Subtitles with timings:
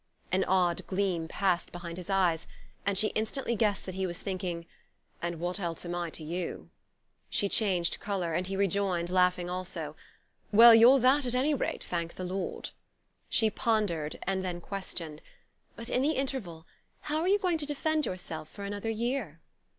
[0.31, 2.47] An odd gleam passed behind his eyes,
[2.87, 4.65] and she instantly guessed that he was thinking:
[5.21, 6.71] "And what else am I to you?"
[7.29, 9.95] She changed colour, and he rejoined, laughing also:
[10.51, 12.71] "Well, you're that at any rate, thank the Lord!"
[13.29, 15.21] She pondered, and then questioned:
[15.75, 16.65] "But in the interval
[17.01, 19.39] how are you going to defend yourself for another year?"